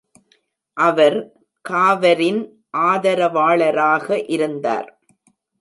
[0.77, 1.17] அவர்
[1.65, 2.41] காவரின்
[2.83, 4.89] ஆதரவாளராக இருந்தார்.